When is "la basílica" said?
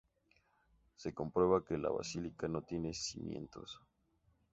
1.77-2.47